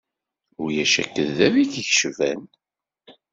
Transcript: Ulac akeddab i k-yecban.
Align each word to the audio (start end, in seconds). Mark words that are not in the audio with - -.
Ulac 0.63 0.93
akeddab 1.03 1.55
i 1.63 1.65
k-yecban. 1.73 2.41